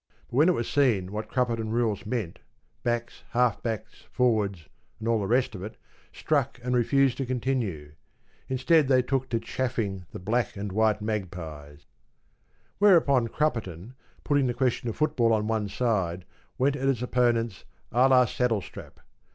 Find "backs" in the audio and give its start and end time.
2.81-3.21, 3.61-4.05